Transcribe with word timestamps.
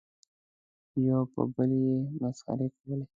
یو 1.07 1.21
پر 1.31 1.45
بل 1.55 1.71
یې 1.83 1.95
مسخرې 2.21 2.67
کولې. 2.75 3.05